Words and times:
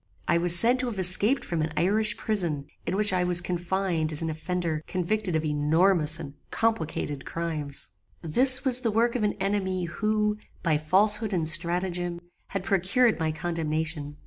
I 0.27 0.39
was 0.39 0.57
said 0.57 0.79
to 0.79 0.87
have 0.87 0.97
escaped 0.97 1.45
from 1.45 1.61
an 1.61 1.73
Irish 1.77 2.17
prison, 2.17 2.65
in 2.87 2.95
which 2.95 3.13
I 3.13 3.23
was 3.23 3.39
confined 3.39 4.11
as 4.11 4.23
an 4.23 4.31
offender 4.31 4.81
convicted 4.87 5.35
of 5.35 5.45
enormous 5.45 6.19
and 6.19 6.33
complicated 6.49 7.23
crimes. 7.23 7.87
"This 8.23 8.65
was 8.65 8.79
the 8.79 8.89
work 8.89 9.13
of 9.15 9.21
an 9.21 9.33
enemy, 9.33 9.83
who, 9.85 10.37
by 10.63 10.79
falsehood 10.79 11.33
and 11.33 11.47
stratagem, 11.47 12.19
had 12.47 12.63
procured 12.63 13.19
my 13.19 13.31
condemnation. 13.31 14.17